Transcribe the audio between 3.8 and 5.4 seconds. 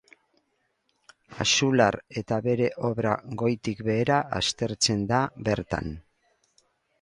behera aztertzen da